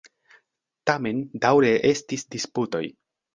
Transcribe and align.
Tamen 0.89 1.19
daŭre 1.43 1.75
estis 1.91 2.25
disputoj. 2.37 2.83